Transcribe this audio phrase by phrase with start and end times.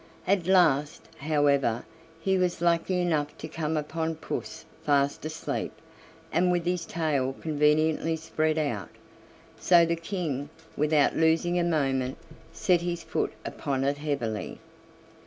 [0.25, 1.85] At last, however,
[2.19, 5.71] he was lucky enough to come upon puss fast asleep
[6.31, 8.89] and with his tail conveniently spread out.
[9.59, 12.17] So the King, without losing a moment,
[12.51, 14.57] set his foot upon it heavily.